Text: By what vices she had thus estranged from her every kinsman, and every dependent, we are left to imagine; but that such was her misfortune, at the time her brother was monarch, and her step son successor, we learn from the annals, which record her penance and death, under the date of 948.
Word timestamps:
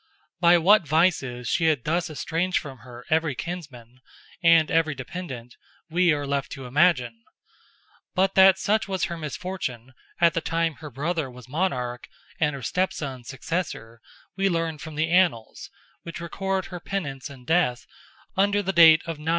By 0.39 0.57
what 0.57 0.87
vices 0.87 1.47
she 1.47 1.65
had 1.67 1.83
thus 1.83 2.09
estranged 2.09 2.57
from 2.57 2.79
her 2.79 3.05
every 3.11 3.35
kinsman, 3.35 3.99
and 4.41 4.71
every 4.71 4.95
dependent, 4.95 5.55
we 5.91 6.11
are 6.11 6.25
left 6.25 6.51
to 6.53 6.65
imagine; 6.65 7.23
but 8.15 8.33
that 8.33 8.57
such 8.57 8.87
was 8.87 9.03
her 9.03 9.15
misfortune, 9.19 9.93
at 10.19 10.33
the 10.33 10.41
time 10.41 10.77
her 10.77 10.89
brother 10.89 11.29
was 11.29 11.47
monarch, 11.47 12.07
and 12.39 12.55
her 12.55 12.63
step 12.63 12.93
son 12.93 13.23
successor, 13.25 14.01
we 14.35 14.49
learn 14.49 14.79
from 14.79 14.95
the 14.95 15.07
annals, 15.07 15.69
which 16.01 16.19
record 16.19 16.65
her 16.73 16.79
penance 16.79 17.29
and 17.29 17.45
death, 17.45 17.85
under 18.35 18.63
the 18.63 18.73
date 18.73 19.01
of 19.05 19.19
948. 19.19 19.29